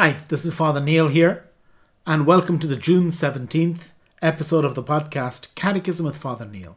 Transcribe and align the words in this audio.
Hi, 0.00 0.18
this 0.28 0.44
is 0.44 0.54
Father 0.54 0.78
Neil 0.78 1.08
here, 1.08 1.48
and 2.06 2.24
welcome 2.24 2.60
to 2.60 2.68
the 2.68 2.76
June 2.76 3.08
17th 3.08 3.88
episode 4.22 4.64
of 4.64 4.76
the 4.76 4.82
podcast 4.84 5.52
Catechism 5.56 6.06
with 6.06 6.16
Father 6.16 6.44
Neil. 6.44 6.76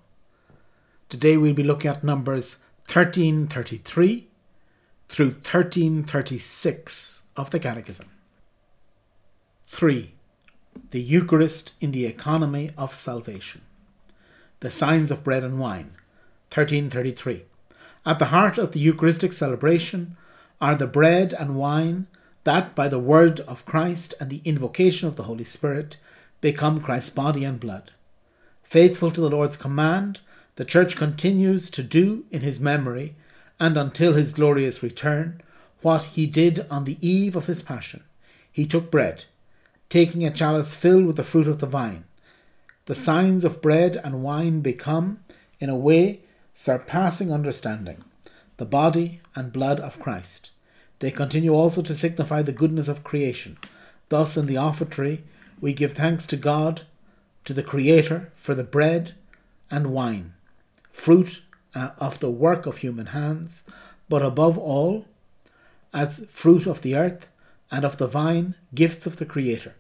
Today 1.08 1.38
we'll 1.38 1.54
be 1.54 1.64
looking 1.64 1.92
at 1.92 2.04
numbers 2.04 2.64
1333 2.88 4.28
through 5.08 5.28
1336 5.28 7.26
of 7.38 7.52
the 7.52 7.60
Catechism. 7.60 8.10
3. 9.68 10.14
The 10.90 11.02
Eucharist 11.04 11.74
in 11.80 11.92
the 11.92 12.08
Economy 12.08 12.72
of 12.76 12.92
Salvation. 12.92 13.62
The 14.62 14.72
Signs 14.72 15.12
of 15.12 15.24
Bread 15.24 15.44
and 15.44 15.60
Wine. 15.60 15.92
1333. 16.50 17.44
At 18.04 18.18
the 18.18 18.26
heart 18.34 18.58
of 18.58 18.72
the 18.72 18.80
Eucharistic 18.80 19.32
celebration 19.32 20.18
are 20.60 20.74
the 20.74 20.88
bread 20.88 21.36
and 21.38 21.56
wine 21.56 22.08
that, 22.44 22.76
by 22.76 22.88
the 22.88 23.00
word 23.00 23.39
of 23.42 23.66
Christ 23.66 24.14
and 24.20 24.30
the 24.30 24.41
invocation 24.45 25.08
of 25.08 25.16
the 25.16 25.23
Holy 25.23 25.44
Spirit, 25.44 25.98
become 26.41 26.81
Christ's 26.81 27.12
body 27.12 27.44
and 27.44 27.59
blood. 27.59 27.91
Faithful 28.64 29.12
to 29.12 29.22
the 29.22 29.30
Lord's 29.30 29.58
command, 29.58 30.22
the 30.55 30.66
Church 30.66 30.95
continues 30.95 31.70
to 31.72 31.84
do 31.84 32.26
in 32.31 32.41
his 32.41 32.59
memory 32.59 33.16
and 33.59 33.77
until 33.77 34.14
his 34.14 34.34
glorious 34.34 34.81
return 34.81 35.41
what 35.81 36.04
he 36.04 36.26
did 36.26 36.66
on 36.70 36.84
the 36.84 36.98
eve 37.08 37.36
of 37.36 37.48
his 37.48 37.62
passion. 37.62 38.04
He 38.52 38.66
took 38.66 38.92
bread, 38.92 39.26
taking 39.89 40.26
a 40.26 40.31
chalice 40.31 40.76
filled 40.76 41.05
with 41.05 41.16
the 41.16 41.23
fruit 41.23 41.48
of 41.48 41.59
the 41.59 41.67
vine. 41.67 42.05
The 42.86 42.95
signs 42.95 43.44
of 43.44 43.62
bread 43.62 43.98
and 44.03 44.23
wine 44.23 44.62
become, 44.62 45.20
in 45.59 45.70
a 45.70 45.76
way, 45.76 46.22
surpassing 46.53 47.31
understanding, 47.31 48.03
the 48.58 48.66
body 48.66 49.22
and 49.36 49.53
blood 49.53 49.80
of 49.80 50.00
Christ. 50.00 50.52
They 51.02 51.10
continue 51.10 51.54
also 51.55 51.82
to 51.82 51.96
signify 51.96 52.44
the 52.44 52.52
goodness 52.52 52.88
of 52.88 53.04
creation. 53.04 53.58
Thus, 54.09 54.38
in 54.38 54.46
the 54.46 54.58
offertory, 54.58 55.23
we 55.59 55.73
give 55.73 55.94
thanks 55.94 56.28
to 56.28 56.38
God, 56.38 56.84
to 57.44 57.53
the 57.56 57.64
Creator, 57.64 58.31
for 58.36 58.53
the 58.53 58.64
bread 58.64 59.14
and 59.72 59.92
wine, 59.92 60.34
fruit 60.92 61.42
uh, 61.73 61.90
of 61.98 62.20
the 62.20 62.30
work 62.30 62.67
of 62.67 62.78
human 62.78 63.08
hands, 63.08 63.64
but 64.09 64.22
above 64.22 64.59
all, 64.59 65.06
as 65.92 66.28
fruit 66.30 66.67
of 66.67 66.84
the 66.84 66.95
earth 66.95 67.30
and 67.72 67.84
of 67.84 67.97
the 67.97 68.08
vine, 68.08 68.53
gifts 68.75 69.08
of 69.08 69.18
the 69.18 69.25
Creator. 69.25 69.73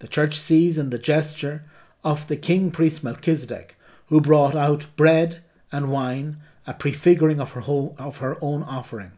The 0.00 0.08
Church 0.08 0.36
sees 0.38 0.76
in 0.76 0.90
the 0.90 0.98
gesture 0.98 1.64
of 2.04 2.28
the 2.28 2.36
king 2.36 2.70
priest 2.70 3.02
Melchizedek, 3.02 3.76
who 4.08 4.20
brought 4.20 4.54
out 4.54 4.94
bread 4.94 5.42
and 5.72 5.90
wine, 5.90 6.36
a 6.66 6.74
prefiguring 6.74 7.40
of 7.40 7.52
her, 7.52 7.62
whole, 7.62 7.94
of 7.98 8.18
her 8.18 8.36
own 8.42 8.62
offering. 8.64 9.12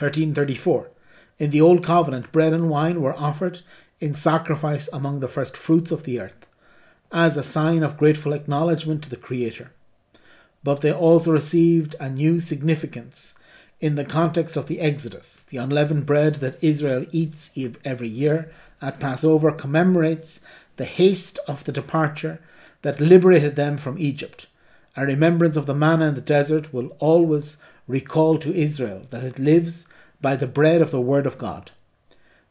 1334. 0.00 0.90
In 1.38 1.50
the 1.50 1.60
Old 1.60 1.84
Covenant, 1.84 2.32
bread 2.32 2.52
and 2.52 2.70
wine 2.70 3.00
were 3.00 3.16
offered 3.16 3.62
in 4.00 4.14
sacrifice 4.14 4.88
among 4.92 5.20
the 5.20 5.28
first 5.28 5.56
fruits 5.56 5.90
of 5.90 6.04
the 6.04 6.20
earth, 6.20 6.46
as 7.10 7.36
a 7.36 7.42
sign 7.42 7.82
of 7.82 7.96
grateful 7.96 8.32
acknowledgement 8.32 9.02
to 9.02 9.10
the 9.10 9.16
Creator. 9.16 9.72
But 10.62 10.80
they 10.80 10.92
also 10.92 11.32
received 11.32 11.96
a 11.98 12.08
new 12.10 12.40
significance 12.40 13.34
in 13.80 13.94
the 13.94 14.04
context 14.04 14.56
of 14.56 14.66
the 14.66 14.80
Exodus. 14.80 15.42
The 15.44 15.56
unleavened 15.56 16.06
bread 16.06 16.36
that 16.36 16.62
Israel 16.62 17.06
eats 17.12 17.52
every 17.84 18.08
year 18.08 18.52
at 18.80 19.00
Passover 19.00 19.52
commemorates 19.52 20.40
the 20.76 20.84
haste 20.84 21.38
of 21.48 21.64
the 21.64 21.72
departure 21.72 22.40
that 22.82 23.00
liberated 23.00 23.56
them 23.56 23.78
from 23.78 23.98
Egypt. 23.98 24.46
A 24.96 25.04
remembrance 25.04 25.56
of 25.56 25.66
the 25.66 25.74
manna 25.74 26.08
in 26.08 26.14
the 26.14 26.20
desert 26.20 26.72
will 26.72 26.88
always 26.98 27.58
recall 27.88 28.38
to 28.38 28.54
Israel 28.54 29.06
that 29.10 29.24
it 29.24 29.38
lives 29.38 29.88
by 30.20 30.36
the 30.36 30.46
bread 30.46 30.80
of 30.80 30.90
the 30.90 31.00
Word 31.00 31.26
of 31.26 31.38
God. 31.38 31.72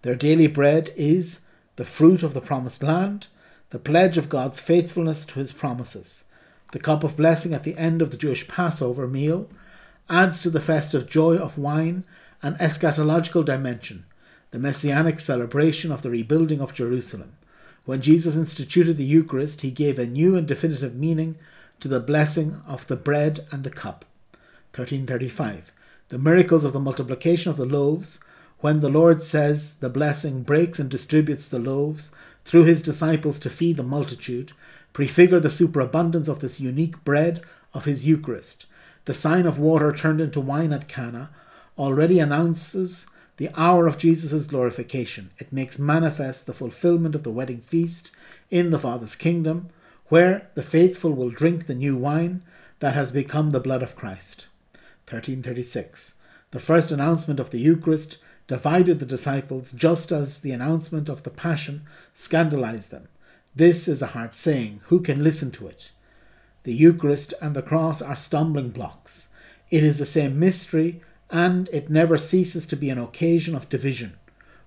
Their 0.02 0.16
daily 0.16 0.48
bread 0.48 0.90
is 0.98 1.42
the 1.76 1.86
fruit 1.86 2.24
of 2.24 2.34
the 2.34 2.42
promised 2.42 2.84
land, 2.84 3.28
the 3.70 3.80
pledge 3.80 4.18
of 4.18 4.30
God's 4.30 4.60
faithfulness 4.60 5.26
to 5.28 5.40
his 5.40 5.52
promises. 5.52 6.26
The 6.72 6.80
cup 6.80 7.04
of 7.04 7.16
blessing 7.16 7.54
at 7.54 7.64
the 7.64 7.78
end 7.78 8.02
of 8.02 8.12
the 8.12 8.18
Jewish 8.18 8.48
Passover 8.48 9.08
meal 9.08 9.50
adds 10.10 10.42
to 10.42 10.50
the 10.50 10.60
festive 10.60 11.08
joy 11.08 11.36
of 11.38 11.58
wine 11.58 12.04
an 12.42 12.56
eschatological 12.56 13.44
dimension, 13.44 14.06
the 14.52 14.60
messianic 14.60 15.20
celebration 15.20 15.92
of 15.92 16.02
the 16.02 16.10
rebuilding 16.10 16.62
of 16.62 16.74
Jerusalem. 16.74 17.36
When 17.86 18.02
Jesus 18.02 18.36
instituted 18.36 18.98
the 18.98 19.04
Eucharist, 19.04 19.62
he 19.62 19.72
gave 19.72 19.98
a 19.98 20.06
new 20.06 20.36
and 20.36 20.48
definitive 20.48 20.96
meaning 20.96 21.38
to 21.80 21.88
the 21.88 22.00
blessing 22.00 22.62
of 22.68 22.88
the 22.88 22.96
bread 22.96 23.46
and 23.52 23.64
the 23.64 23.70
cup. 23.70 24.06
1335. 24.74 25.72
The 26.10 26.18
miracles 26.18 26.64
of 26.64 26.74
the 26.74 26.80
multiplication 26.80 27.50
of 27.50 27.58
the 27.58 27.66
loaves 27.66 28.20
when 28.60 28.82
the 28.82 28.90
Lord 28.90 29.22
says 29.22 29.76
the 29.76 29.90
blessing 29.90 30.42
breaks 30.42 30.80
and 30.80 30.90
distributes 30.90 31.48
the 31.48 31.60
loaves 31.60 32.12
through 32.44 32.64
his 32.64 32.82
disciples 32.82 33.40
to 33.40 33.50
feed 33.50 33.78
the 33.78 33.84
multitude, 33.84 34.54
prefigure 34.94 35.40
the 35.40 35.50
superabundance 35.50 36.28
of 36.28 36.40
this 36.40 36.60
unique 36.60 37.04
bread 37.04 37.42
of 37.74 37.86
his 37.86 38.08
Eucharist. 38.08 38.66
The 39.06 39.14
sign 39.14 39.46
of 39.46 39.60
water 39.60 39.92
turned 39.92 40.22
into 40.22 40.40
wine 40.40 40.74
at 40.74 40.88
Cana 40.88 41.30
already 41.78 42.20
announces 42.20 43.08
the 43.38 43.50
hour 43.56 43.86
of 43.86 43.98
Jesus' 43.98 44.48
glorification. 44.48 45.30
It 45.38 45.54
makes 45.54 45.78
manifest 45.78 46.46
the 46.46 46.54
fulfillment 46.54 47.16
of 47.16 47.24
the 47.24 47.32
wedding 47.32 47.62
feast 47.62 48.12
in 48.50 48.72
the 48.72 48.80
Father's 48.80 49.16
kingdom, 49.16 49.70
where 50.08 50.50
the 50.56 50.64
faithful 50.64 51.12
will 51.12 51.30
drink 51.30 51.68
the 51.68 51.76
new 51.76 51.96
wine 51.96 52.42
that 52.80 52.96
has 52.96 53.12
become 53.12 53.52
the 53.52 53.60
blood 53.60 53.84
of 53.84 53.96
Christ. 53.96 54.48
1336. 55.10 56.16
The 56.52 56.60
first 56.60 56.92
announcement 56.92 57.40
of 57.40 57.50
the 57.50 57.60
Eucharist 57.60 58.18
divided 58.48 59.00
the 59.00 59.06
disciples 59.06 59.72
just 59.72 60.12
as 60.12 60.40
the 60.42 60.52
announcement 60.52 61.10
of 61.10 61.24
the 61.24 61.30
Passion 61.30 61.84
scandalized 62.14 62.92
them. 62.92 63.08
This 63.56 63.88
is 63.88 64.02
a 64.02 64.08
hard 64.08 64.34
saying. 64.34 64.82
Who 64.86 65.02
can 65.02 65.24
listen 65.24 65.52
to 65.52 65.68
it? 65.68 65.92
The 66.64 66.74
Eucharist 66.74 67.34
and 67.42 67.56
the 67.56 67.62
cross 67.62 68.02
are 68.02 68.16
stumbling 68.16 68.70
blocks. 68.70 69.30
It 69.70 69.84
is 69.84 70.00
the 70.00 70.06
same 70.06 70.40
mystery, 70.40 71.02
and 71.30 71.68
it 71.70 71.90
never 71.90 72.18
ceases 72.18 72.66
to 72.68 72.76
be 72.76 72.90
an 72.90 72.98
occasion 72.98 73.56
of 73.56 73.68
division. 73.68 74.18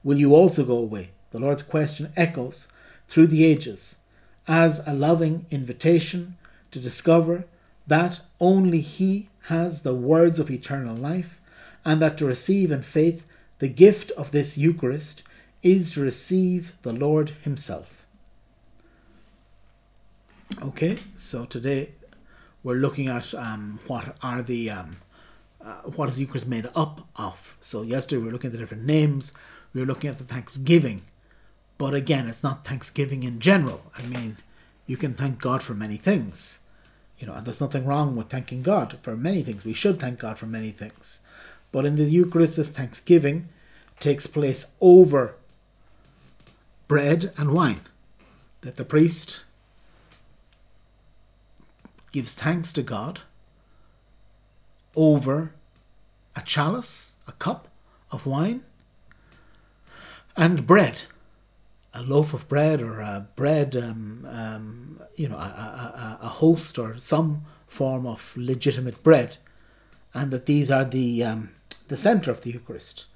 Will 0.04 0.18
you 0.18 0.34
also 0.34 0.64
go 0.64 0.76
away? 0.76 1.10
The 1.30 1.38
Lord's 1.38 1.62
question 1.62 2.12
echoes 2.16 2.68
through 3.08 3.28
the 3.28 3.44
ages 3.44 3.98
as 4.46 4.86
a 4.86 4.92
loving 4.92 5.46
invitation 5.50 6.36
to 6.70 6.78
discover 6.78 7.44
that 7.86 8.20
only 8.40 8.80
He 8.80 9.29
has 9.44 9.82
the 9.82 9.94
words 9.94 10.38
of 10.38 10.50
eternal 10.50 10.94
life, 10.94 11.40
and 11.84 12.00
that 12.02 12.18
to 12.18 12.26
receive 12.26 12.70
in 12.70 12.82
faith 12.82 13.26
the 13.58 13.68
gift 13.68 14.10
of 14.12 14.30
this 14.30 14.56
Eucharist 14.58 15.22
is 15.62 15.92
to 15.92 16.02
receive 16.02 16.72
the 16.82 16.92
Lord 16.92 17.30
Himself. 17.42 18.04
Okay, 20.62 20.98
so 21.14 21.44
today 21.44 21.90
we're 22.62 22.74
looking 22.74 23.08
at 23.08 23.32
um, 23.34 23.80
what 23.86 24.16
are 24.22 24.42
the 24.42 24.70
um, 24.70 24.96
uh, 25.64 25.82
what 25.82 26.08
is 26.08 26.18
Eucharist 26.18 26.46
made 26.46 26.68
up 26.74 27.06
of. 27.16 27.56
So 27.60 27.82
yesterday 27.82 28.18
we 28.18 28.26
were 28.26 28.32
looking 28.32 28.48
at 28.48 28.52
the 28.52 28.58
different 28.58 28.84
names. 28.84 29.32
We 29.72 29.80
were 29.80 29.86
looking 29.86 30.10
at 30.10 30.18
the 30.18 30.24
Thanksgiving, 30.24 31.02
but 31.78 31.94
again, 31.94 32.26
it's 32.26 32.42
not 32.42 32.64
Thanksgiving 32.64 33.22
in 33.22 33.38
general. 33.40 33.92
I 33.96 34.02
mean, 34.02 34.38
you 34.86 34.96
can 34.96 35.14
thank 35.14 35.40
God 35.40 35.62
for 35.62 35.74
many 35.74 35.96
things, 35.96 36.60
you 37.20 37.26
know, 37.26 37.34
and 37.34 37.46
there's 37.46 37.60
nothing 37.60 37.86
wrong 37.86 38.16
with 38.16 38.30
thanking 38.30 38.62
God 38.62 38.98
for 39.02 39.14
many 39.14 39.42
things. 39.42 39.64
We 39.64 39.74
should 39.74 40.00
thank 40.00 40.18
God 40.18 40.38
for 40.38 40.46
many 40.46 40.70
things. 40.70 41.20
But 41.70 41.84
in 41.84 41.96
the 41.96 42.04
Eucharist, 42.04 42.56
this 42.56 42.70
thanksgiving 42.70 43.50
takes 44.00 44.26
place 44.26 44.72
over 44.80 45.34
bread 46.88 47.32
and 47.36 47.52
wine. 47.52 47.82
That 48.62 48.76
the 48.76 48.84
priest 48.84 49.44
gives 52.10 52.34
thanks 52.34 52.72
to 52.72 52.82
God 52.82 53.20
over 54.96 55.52
a 56.34 56.40
chalice, 56.40 57.12
a 57.28 57.32
cup 57.32 57.68
of 58.10 58.26
wine, 58.26 58.62
and 60.36 60.66
bread, 60.66 61.02
a 61.92 62.02
loaf 62.02 62.34
of 62.34 62.48
bread 62.48 62.80
or 62.80 63.00
a 63.00 63.26
bread, 63.36 63.76
um, 63.76 64.26
um, 64.28 65.00
you 65.16 65.28
know, 65.28 65.36
a, 65.36 65.38
a, 65.38 66.18
a, 66.22 66.28
host 66.28 66.78
or 66.78 66.98
some 66.98 67.44
form 67.66 68.06
of 68.06 68.34
legitimate 68.36 69.02
bread, 69.02 69.38
and 70.14 70.30
that 70.30 70.46
these 70.46 70.70
are 70.70 70.84
the 70.84 71.24
um, 71.24 71.50
the 71.88 71.96
center 71.96 72.30
of 72.30 72.42
the 72.42 72.52
Eucharist. 72.52 73.06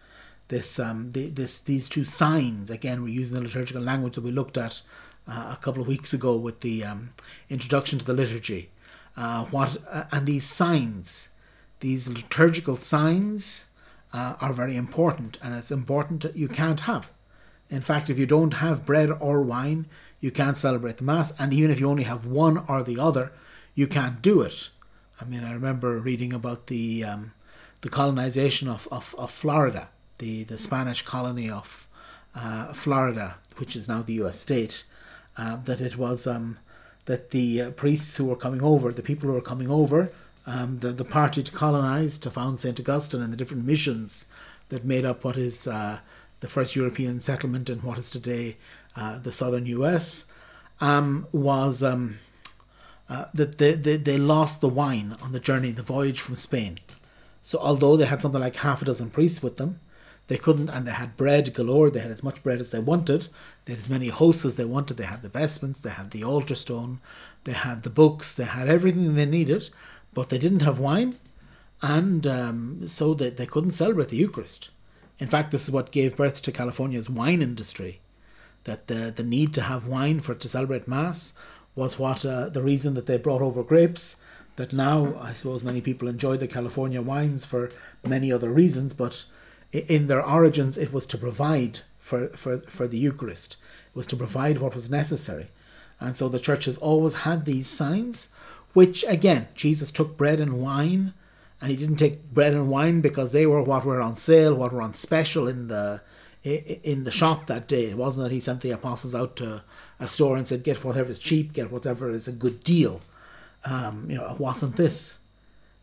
This, 0.48 0.78
um, 0.78 1.12
the, 1.12 1.30
this, 1.30 1.58
these 1.58 1.88
two 1.88 2.04
signs. 2.04 2.70
Again, 2.70 3.02
we're 3.02 3.08
using 3.08 3.36
the 3.38 3.44
liturgical 3.44 3.80
language 3.80 4.14
that 4.16 4.24
we 4.24 4.30
looked 4.30 4.58
at 4.58 4.82
uh, 5.26 5.54
a 5.54 5.58
couple 5.62 5.80
of 5.80 5.88
weeks 5.88 6.12
ago 6.12 6.36
with 6.36 6.60
the 6.60 6.84
um, 6.84 7.14
introduction 7.48 7.98
to 7.98 8.04
the 8.04 8.12
liturgy. 8.12 8.70
Uh, 9.16 9.44
what 9.46 9.78
uh, 9.90 10.04
and 10.12 10.26
these 10.26 10.44
signs, 10.44 11.30
these 11.80 12.08
liturgical 12.08 12.76
signs, 12.76 13.70
uh, 14.12 14.34
are 14.40 14.52
very 14.52 14.76
important, 14.76 15.38
and 15.42 15.54
it's 15.54 15.70
important 15.70 16.22
that 16.22 16.36
you 16.36 16.48
can't 16.48 16.80
have. 16.80 17.10
In 17.70 17.80
fact, 17.80 18.10
if 18.10 18.18
you 18.18 18.26
don't 18.26 18.54
have 18.54 18.86
bread 18.86 19.10
or 19.10 19.42
wine, 19.42 19.86
you 20.20 20.30
can't 20.30 20.56
celebrate 20.56 20.98
the 20.98 21.04
Mass, 21.04 21.38
and 21.38 21.52
even 21.52 21.70
if 21.70 21.80
you 21.80 21.88
only 21.88 22.04
have 22.04 22.26
one 22.26 22.64
or 22.68 22.82
the 22.82 22.98
other, 22.98 23.32
you 23.74 23.86
can't 23.86 24.22
do 24.22 24.40
it. 24.42 24.70
I 25.20 25.24
mean, 25.24 25.44
I 25.44 25.52
remember 25.52 25.98
reading 25.98 26.32
about 26.32 26.66
the 26.66 27.04
um, 27.04 27.32
the 27.82 27.90
colonization 27.90 28.68
of, 28.68 28.88
of, 28.90 29.14
of 29.18 29.30
Florida 29.30 29.88
the, 30.18 30.44
the 30.44 30.58
Spanish 30.58 31.02
colony 31.02 31.50
of 31.50 31.86
uh, 32.34 32.72
Florida, 32.72 33.36
which 33.56 33.76
is 33.76 33.88
now 33.88 34.02
the 34.02 34.14
U.S. 34.14 34.40
state, 34.40 34.84
uh, 35.36 35.56
that 35.64 35.80
it 35.80 35.96
was 35.96 36.26
um, 36.26 36.58
that 37.06 37.30
the 37.30 37.60
uh, 37.60 37.70
priests 37.70 38.16
who 38.16 38.26
were 38.26 38.36
coming 38.36 38.62
over, 38.62 38.92
the 38.92 39.02
people 39.02 39.28
who 39.28 39.34
were 39.34 39.40
coming 39.40 39.70
over, 39.70 40.10
um, 40.46 40.78
the, 40.78 40.88
the 40.88 41.04
party 41.04 41.42
to 41.42 41.52
colonize, 41.52 42.18
to 42.18 42.30
found 42.30 42.60
St. 42.60 42.78
Augustine 42.78 43.22
and 43.22 43.32
the 43.32 43.36
different 43.36 43.64
missions 43.64 44.30
that 44.68 44.84
made 44.84 45.04
up 45.04 45.24
what 45.24 45.36
is 45.36 45.66
uh, 45.66 45.98
the 46.40 46.48
first 46.48 46.76
European 46.76 47.20
settlement 47.20 47.70
in 47.70 47.78
what 47.78 47.98
is 47.98 48.10
today 48.10 48.56
uh, 48.96 49.18
the 49.18 49.32
southern 49.32 49.66
US, 49.66 50.30
um, 50.80 51.26
was 51.32 51.82
um, 51.82 52.18
uh, 53.08 53.26
that 53.34 53.58
they, 53.58 53.72
they, 53.72 53.96
they 53.96 54.18
lost 54.18 54.60
the 54.60 54.68
wine 54.68 55.16
on 55.22 55.32
the 55.32 55.40
journey, 55.40 55.72
the 55.72 55.82
voyage 55.82 56.20
from 56.20 56.36
Spain. 56.36 56.78
So 57.42 57.58
although 57.58 57.96
they 57.96 58.06
had 58.06 58.22
something 58.22 58.40
like 58.40 58.56
half 58.56 58.82
a 58.82 58.84
dozen 58.84 59.10
priests 59.10 59.42
with 59.42 59.56
them, 59.56 59.80
they 60.28 60.38
couldn't, 60.38 60.70
and 60.70 60.86
they 60.86 60.92
had 60.92 61.18
bread 61.18 61.52
galore. 61.52 61.90
They 61.90 62.00
had 62.00 62.10
as 62.10 62.22
much 62.22 62.42
bread 62.42 62.60
as 62.60 62.70
they 62.70 62.78
wanted. 62.78 63.28
They 63.64 63.74
had 63.74 63.80
as 63.80 63.90
many 63.90 64.08
hosts 64.08 64.44
as 64.44 64.56
they 64.56 64.64
wanted. 64.64 64.96
They 64.96 65.04
had 65.04 65.20
the 65.20 65.28
vestments, 65.28 65.80
they 65.80 65.90
had 65.90 66.12
the 66.12 66.24
altar 66.24 66.54
stone, 66.54 67.00
they 67.44 67.52
had 67.52 67.82
the 67.82 67.90
books, 67.90 68.34
they 68.34 68.44
had 68.44 68.68
everything 68.68 69.14
they 69.14 69.26
needed, 69.26 69.68
but 70.14 70.30
they 70.30 70.38
didn't 70.38 70.62
have 70.62 70.78
wine, 70.78 71.16
and 71.82 72.26
um, 72.26 72.88
so 72.88 73.12
they, 73.12 73.28
they 73.30 73.46
couldn't 73.46 73.72
celebrate 73.72 74.08
the 74.08 74.16
Eucharist. 74.16 74.70
In 75.18 75.28
fact, 75.28 75.50
this 75.50 75.64
is 75.64 75.70
what 75.70 75.92
gave 75.92 76.16
birth 76.16 76.42
to 76.42 76.52
California's 76.52 77.08
wine 77.08 77.42
industry. 77.42 78.00
That 78.64 78.86
the, 78.88 79.12
the 79.14 79.22
need 79.22 79.52
to 79.54 79.62
have 79.62 79.86
wine 79.86 80.20
for 80.20 80.34
to 80.34 80.48
celebrate 80.48 80.88
Mass 80.88 81.34
was 81.74 81.98
what 81.98 82.24
uh, 82.24 82.48
the 82.48 82.62
reason 82.62 82.94
that 82.94 83.06
they 83.06 83.18
brought 83.18 83.42
over 83.42 83.62
grapes. 83.62 84.16
That 84.56 84.72
now, 84.72 85.18
I 85.20 85.32
suppose, 85.32 85.62
many 85.62 85.80
people 85.80 86.08
enjoy 86.08 86.36
the 86.36 86.48
California 86.48 87.02
wines 87.02 87.44
for 87.44 87.70
many 88.04 88.32
other 88.32 88.50
reasons, 88.50 88.92
but 88.92 89.24
in 89.72 90.06
their 90.06 90.24
origins, 90.24 90.78
it 90.78 90.92
was 90.92 91.06
to 91.06 91.18
provide 91.18 91.80
for, 91.98 92.28
for, 92.28 92.58
for 92.58 92.86
the 92.86 92.98
Eucharist. 92.98 93.56
It 93.88 93.96
was 93.96 94.06
to 94.08 94.16
provide 94.16 94.58
what 94.58 94.74
was 94.74 94.90
necessary. 94.90 95.48
And 95.98 96.16
so 96.16 96.28
the 96.28 96.38
church 96.38 96.66
has 96.66 96.76
always 96.76 97.14
had 97.14 97.44
these 97.44 97.68
signs, 97.68 98.28
which 98.72 99.04
again, 99.08 99.48
Jesus 99.54 99.90
took 99.90 100.16
bread 100.16 100.38
and 100.38 100.60
wine, 100.62 101.14
and 101.64 101.70
he 101.70 101.78
didn't 101.78 101.96
take 101.96 102.30
bread 102.30 102.52
and 102.52 102.68
wine 102.68 103.00
because 103.00 103.32
they 103.32 103.46
were 103.46 103.62
what 103.62 103.86
were 103.86 104.02
on 104.02 104.16
sale, 104.16 104.54
what 104.54 104.70
were 104.70 104.82
on 104.82 104.92
special 104.92 105.48
in 105.48 105.68
the 105.68 106.02
in 106.42 107.04
the 107.04 107.10
shop 107.10 107.46
that 107.46 107.66
day. 107.66 107.86
It 107.86 107.96
wasn't 107.96 108.24
that 108.24 108.34
he 108.34 108.38
sent 108.38 108.60
the 108.60 108.70
apostles 108.70 109.14
out 109.14 109.34
to 109.36 109.64
a 109.98 110.06
store 110.06 110.36
and 110.36 110.46
said, 110.46 110.62
"Get 110.62 110.84
whatever 110.84 111.10
is 111.10 111.18
cheap, 111.18 111.54
get 111.54 111.72
whatever 111.72 112.10
is 112.10 112.28
a 112.28 112.32
good 112.32 112.62
deal." 112.62 113.00
Um, 113.64 114.10
you 114.10 114.16
know, 114.16 114.30
it 114.30 114.38
wasn't 114.38 114.76
this. 114.76 115.20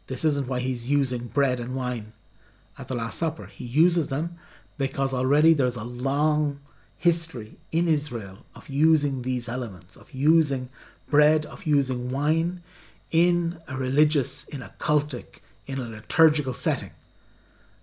This 0.05 0.23
isn't 0.23 0.47
why 0.47 0.59
he's 0.59 0.87
using 0.87 1.25
bread 1.25 1.59
and 1.59 1.75
wine 1.75 2.13
at 2.77 2.87
the 2.87 2.93
Last 2.93 3.17
Supper. 3.17 3.47
He 3.47 3.65
uses 3.65 4.09
them 4.09 4.37
because 4.77 5.15
already 5.15 5.55
there's 5.55 5.77
a 5.77 5.83
long 5.83 6.59
history 6.95 7.55
in 7.71 7.87
Israel 7.87 8.45
of 8.53 8.69
using 8.69 9.23
these 9.23 9.49
elements, 9.49 9.95
of 9.95 10.13
using 10.13 10.69
bread, 11.09 11.43
of 11.47 11.65
using 11.65 12.11
wine 12.11 12.61
in 13.09 13.57
a 13.67 13.75
religious, 13.75 14.47
in 14.47 14.61
a 14.61 14.75
cultic, 14.77 15.39
in 15.67 15.79
a 15.79 15.89
liturgical 15.89 16.53
setting. 16.53 16.91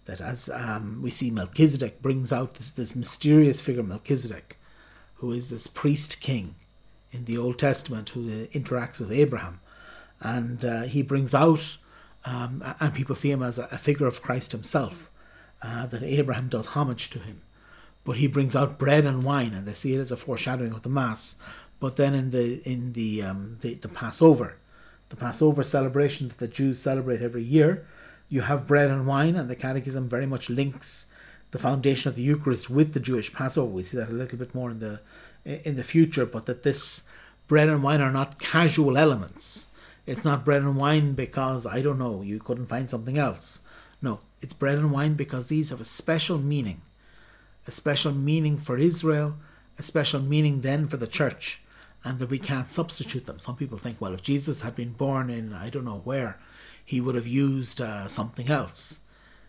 That 0.06 0.20
as 0.20 0.48
um, 0.48 1.00
we 1.02 1.10
see 1.10 1.30
Melchizedek 1.30 2.00
brings 2.00 2.32
out 2.32 2.54
this, 2.54 2.70
this 2.70 2.96
mysterious 2.96 3.60
figure, 3.60 3.82
Melchizedek, 3.82 4.58
who 5.16 5.32
is 5.32 5.50
this 5.50 5.66
priest 5.66 6.20
king 6.20 6.54
in 7.12 7.25
the 7.25 7.38
Old 7.38 7.58
Testament 7.58 8.10
who 8.10 8.28
uh, 8.28 8.46
interacts 8.46 8.98
with 8.98 9.12
Abraham. 9.12 9.60
And 10.20 10.64
uh, 10.64 10.82
he 10.82 11.02
brings 11.02 11.34
out 11.34 11.78
um, 12.25 12.62
and 12.80 12.94
people 12.94 13.14
see 13.14 13.30
him 13.30 13.42
as 13.42 13.58
a, 13.58 13.69
a 13.70 13.78
figure 13.78 14.06
of 14.06 14.22
Christ 14.22 14.52
himself, 14.52 15.10
uh, 15.62 15.86
that 15.86 16.02
Abraham 16.02 16.48
does 16.48 16.69
homage 16.69 17.10
to 17.10 17.19
him. 17.20 17.42
But 18.04 18.16
he 18.16 18.26
brings 18.26 18.56
out 18.56 18.78
bread 18.78 19.04
and 19.06 19.22
wine, 19.22 19.52
and 19.54 19.66
they 19.66 19.74
see 19.74 19.94
it 19.94 20.00
as 20.00 20.10
a 20.10 20.16
foreshadowing 20.16 20.72
of 20.72 20.82
the 20.82 20.88
Mass. 20.88 21.36
But 21.81 21.96
then 21.96 22.14
in 22.14 22.31
the 22.31 22.60
in 22.69 22.92
the 22.94 23.22
um, 23.22 23.58
the, 23.60 23.74
the 23.74 23.88
Passover, 23.88 24.56
the 25.08 25.16
Passover 25.16 25.62
celebration 25.62 26.28
that 26.28 26.38
the 26.38 26.49
Jews 26.49 26.78
celebrate 26.78 27.22
every 27.22 27.43
year, 27.43 27.87
you 28.28 28.43
have 28.43 28.66
bread 28.66 28.90
and 28.90 29.06
wine, 29.06 29.37
and 29.37 29.49
the 29.49 29.56
Catechism 29.56 30.08
very 30.08 30.26
much 30.26 30.50
links 30.50 31.06
the 31.50 31.58
foundation 31.58 32.10
of 32.10 32.14
the 32.14 32.22
Eucharist 32.22 32.69
with 32.69 32.93
the 32.93 33.00
Jewish 33.00 33.32
Passover. 33.32 33.72
We 33.72 33.82
see 33.82 33.96
that 33.96 34.10
a 34.10 34.12
little 34.12 34.38
bit 34.38 34.55
more 34.55 34.70
in 34.70 34.81
the 34.81 35.00
in 35.44 35.76
the 35.76 35.84
future, 35.84 36.26
but 36.26 36.44
that 36.46 36.62
this 36.62 37.08
bread 37.46 37.69
and 37.70 37.82
wine 37.82 38.02
are 38.02 38.12
not 38.12 38.38
casual 38.38 38.99
elements 38.99 39.69
it's 40.08 40.25
not 40.25 40.43
bread 40.43 40.62
and 40.62 40.78
wine 40.78 41.12
because, 41.12 41.66
I 41.66 41.82
don't 41.82 41.99
know, 41.99 42.22
you 42.22 42.38
couldn't 42.38 42.70
find 42.70 42.88
something 42.88 43.19
else. 43.19 43.60
No, 44.00 44.20
it's 44.40 44.55
bread 44.55 44.78
and 44.78 44.90
wine 44.90 45.14
because 45.14 45.49
these 45.49 45.69
have 45.69 45.82
a 45.82 45.84
special 45.84 46.38
meaning. 46.38 46.81
A 47.66 47.70
special 47.70 48.12
meaning 48.12 48.56
for 48.56 48.78
Israel, 48.78 49.37
a 49.78 49.82
special 49.82 50.22
meaning 50.22 50.62
then 50.62 50.88
for 50.88 50.96
the 50.96 51.06
church, 51.06 51.60
and 52.04 52.18
that 52.18 52.30
we 52.30 52.38
can't 52.38 52.70
substitute 52.70 53.26
them. 53.26 53.38
Some 53.38 53.56
people 53.56 53.78
think, 53.78 54.00
well, 54.00 54.14
if 54.14 54.22
Jesus 54.22 54.62
had 54.62 54.76
been 54.76 54.92
born 54.92 55.30
in, 55.30 55.52
I 55.52 55.68
don't 55.68 55.84
know 55.84 56.02
where, 56.04 56.38
he 56.84 57.00
would 57.00 57.14
have 57.14 57.26
used 57.26 57.80
uh, 57.80 58.08
something 58.08 58.48
else. 58.48 59.00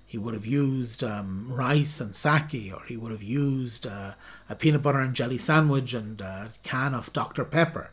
He 0.05 0.17
would 0.17 0.33
have 0.33 0.45
used 0.45 1.03
um, 1.03 1.51
rice 1.51 2.01
and 2.01 2.15
sake, 2.15 2.73
or 2.73 2.83
he 2.87 2.97
would 2.97 3.11
have 3.11 3.21
used 3.21 3.85
uh, 3.85 4.13
a 4.49 4.55
peanut 4.55 4.81
butter 4.81 4.99
and 4.99 5.13
jelly 5.13 5.37
sandwich 5.37 5.93
and 5.93 6.19
a 6.19 6.51
can 6.63 6.95
of 6.95 7.13
Dr. 7.13 7.45
Pepper. 7.45 7.91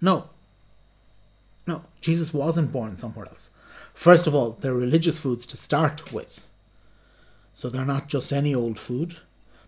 No, 0.00 0.30
no, 1.66 1.82
Jesus 2.00 2.32
wasn't 2.32 2.72
born 2.72 2.96
somewhere 2.96 3.26
else. 3.26 3.50
First 3.92 4.26
of 4.26 4.34
all, 4.34 4.52
they're 4.52 4.72
religious 4.72 5.18
foods 5.18 5.46
to 5.48 5.56
start 5.58 6.12
with. 6.12 6.48
So 7.52 7.68
they're 7.68 7.84
not 7.84 8.08
just 8.08 8.32
any 8.32 8.54
old 8.54 8.78
food, 8.78 9.18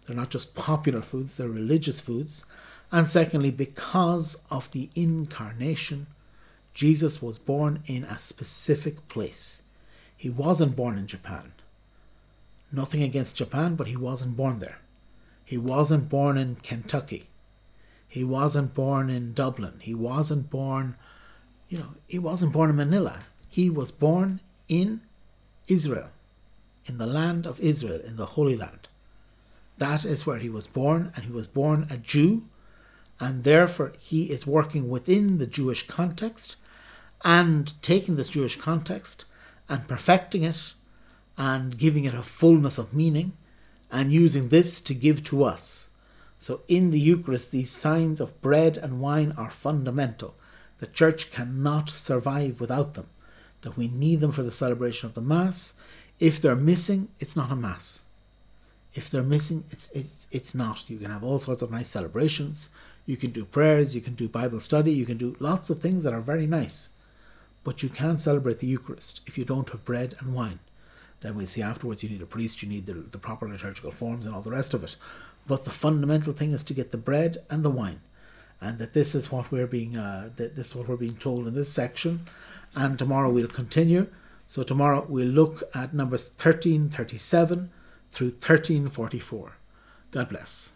they're 0.06 0.16
not 0.16 0.30
just 0.30 0.54
popular 0.54 1.02
foods, 1.02 1.36
they're 1.36 1.48
religious 1.48 2.00
foods. 2.00 2.46
And 2.92 3.06
secondly, 3.06 3.50
because 3.50 4.42
of 4.50 4.70
the 4.72 4.90
incarnation, 4.94 6.06
Jesus 6.74 7.22
was 7.22 7.38
born 7.38 7.82
in 7.86 8.04
a 8.04 8.18
specific 8.18 9.08
place. 9.08 9.62
He 10.16 10.28
wasn't 10.28 10.76
born 10.76 10.98
in 10.98 11.06
Japan. 11.06 11.52
Nothing 12.72 13.02
against 13.02 13.36
Japan, 13.36 13.74
but 13.74 13.86
he 13.86 13.96
wasn't 13.96 14.36
born 14.36 14.58
there. 14.58 14.78
He 15.44 15.58
wasn't 15.58 16.08
born 16.08 16.36
in 16.36 16.56
Kentucky. 16.56 17.28
He 18.08 18.24
wasn't 18.24 18.74
born 18.74 19.08
in 19.10 19.32
Dublin. 19.32 19.74
He 19.80 19.94
wasn't 19.94 20.50
born 20.50 20.96
you 21.70 21.78
know, 21.78 21.94
he 22.08 22.18
wasn't 22.18 22.52
born 22.52 22.68
in 22.68 22.76
Manila. 22.76 23.20
He 23.48 23.70
was 23.70 23.90
born 23.92 24.40
in 24.68 25.00
Israel, 25.68 26.08
in 26.84 26.98
the 26.98 27.06
land 27.06 27.46
of 27.46 27.60
Israel, 27.60 28.00
in 28.04 28.16
the 28.16 28.26
Holy 28.26 28.56
Land. 28.56 28.88
That 29.78 30.04
is 30.04 30.26
where 30.26 30.38
he 30.38 30.50
was 30.50 30.66
born, 30.66 31.12
and 31.14 31.24
he 31.24 31.32
was 31.32 31.46
born 31.46 31.86
a 31.88 31.96
Jew, 31.96 32.42
and 33.20 33.44
therefore 33.44 33.92
he 33.98 34.24
is 34.24 34.46
working 34.46 34.88
within 34.88 35.38
the 35.38 35.46
Jewish 35.46 35.86
context 35.86 36.56
and 37.22 37.80
taking 37.82 38.16
this 38.16 38.30
Jewish 38.30 38.56
context 38.56 39.26
and 39.68 39.86
perfecting 39.86 40.42
it 40.42 40.72
and 41.36 41.78
giving 41.78 42.04
it 42.04 42.14
a 42.14 42.22
fullness 42.22 42.78
of 42.78 42.94
meaning 42.94 43.34
and 43.92 44.12
using 44.12 44.48
this 44.48 44.80
to 44.80 44.94
give 44.94 45.22
to 45.24 45.44
us. 45.44 45.90
So 46.38 46.62
in 46.68 46.90
the 46.90 47.00
Eucharist, 47.00 47.52
these 47.52 47.70
signs 47.70 48.20
of 48.20 48.40
bread 48.40 48.78
and 48.78 49.00
wine 49.02 49.34
are 49.36 49.50
fundamental. 49.50 50.34
The 50.78 50.86
church 50.86 51.30
cannot 51.30 51.90
survive 51.90 52.60
without 52.60 52.94
them, 52.94 53.08
that 53.60 53.76
we 53.76 53.88
need 53.88 54.20
them 54.20 54.32
for 54.32 54.42
the 54.42 54.50
celebration 54.50 55.06
of 55.06 55.14
the 55.14 55.20
Mass. 55.20 55.74
If 56.18 56.40
they're 56.40 56.56
missing, 56.56 57.08
it's 57.20 57.36
not 57.36 57.52
a 57.52 57.56
Mass. 57.56 58.04
If 58.94 59.10
they're 59.10 59.22
missing, 59.22 59.64
it's, 59.70 59.90
it's, 59.92 60.26
it's 60.30 60.54
not. 60.54 60.88
You 60.88 60.96
can 60.96 61.10
have 61.10 61.22
all 61.22 61.38
sorts 61.38 61.60
of 61.60 61.70
nice 61.70 61.88
celebrations. 61.88 62.70
You 63.10 63.16
can 63.16 63.30
do 63.30 63.44
prayers, 63.44 63.96
you 63.96 64.00
can 64.00 64.14
do 64.14 64.28
Bible 64.28 64.60
study, 64.60 64.92
you 64.92 65.04
can 65.04 65.16
do 65.16 65.34
lots 65.40 65.68
of 65.68 65.80
things 65.80 66.04
that 66.04 66.12
are 66.12 66.20
very 66.20 66.46
nice. 66.46 66.90
But 67.64 67.82
you 67.82 67.88
can't 67.88 68.20
celebrate 68.20 68.60
the 68.60 68.68
Eucharist 68.68 69.20
if 69.26 69.36
you 69.36 69.44
don't 69.44 69.68
have 69.70 69.84
bread 69.84 70.14
and 70.20 70.32
wine. 70.32 70.60
Then 71.18 71.36
we 71.36 71.44
see 71.44 71.60
afterwards 71.60 72.04
you 72.04 72.08
need 72.08 72.22
a 72.22 72.26
priest, 72.26 72.62
you 72.62 72.68
need 72.68 72.86
the, 72.86 72.94
the 72.94 73.18
proper 73.18 73.48
liturgical 73.48 73.90
forms 73.90 74.26
and 74.26 74.34
all 74.34 74.42
the 74.42 74.52
rest 74.52 74.74
of 74.74 74.84
it. 74.84 74.94
But 75.44 75.64
the 75.64 75.72
fundamental 75.72 76.32
thing 76.32 76.52
is 76.52 76.62
to 76.62 76.72
get 76.72 76.92
the 76.92 76.98
bread 76.98 77.38
and 77.50 77.64
the 77.64 77.70
wine 77.70 78.00
and 78.60 78.78
that 78.78 78.92
this 78.92 79.16
is 79.16 79.32
what 79.32 79.50
we're 79.50 79.66
being 79.66 79.96
uh, 79.96 80.30
that 80.36 80.54
this 80.54 80.68
is 80.68 80.74
what 80.76 80.86
we're 80.88 80.96
being 80.96 81.16
told 81.16 81.48
in 81.48 81.54
this 81.54 81.72
section 81.72 82.20
and 82.74 82.98
tomorrow 82.98 83.30
we'll 83.30 83.48
continue 83.48 84.06
so 84.46 84.62
tomorrow 84.62 85.04
we'll 85.08 85.26
look 85.26 85.62
at 85.74 85.94
numbers 85.94 86.28
1337 86.36 87.70
through 88.10 88.28
1344 88.28 89.56
god 90.10 90.28
bless 90.28 90.74